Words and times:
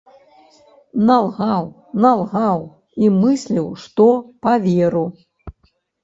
Налгаў, 1.09 1.65
налгаў 2.05 2.59
і 3.03 3.11
мысліў, 3.21 3.67
што 3.83 4.07
паверу. 4.47 5.03